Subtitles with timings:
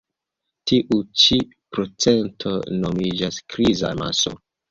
[0.69, 1.37] Tiu ĉi
[1.75, 4.35] procento nomiĝas kriza maso.